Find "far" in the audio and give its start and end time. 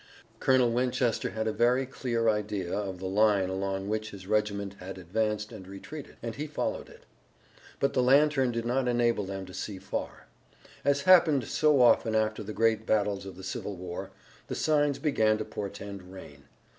9.77-10.25